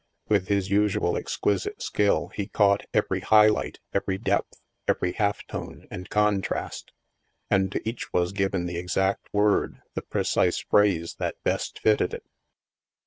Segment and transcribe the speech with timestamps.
[0.29, 4.55] With his usual exquisite skill, he caught every high light, every depth,
[4.87, 6.91] every half ;feone, and contrast;
[7.51, 12.25] a,nd to each was given the exact word, the precise phrase, that best fitted it.